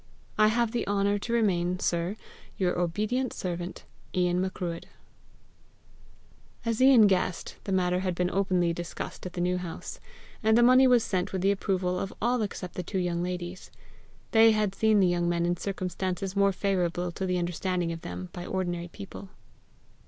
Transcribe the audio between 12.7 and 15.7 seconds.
the two young ladies. They had seen the young men in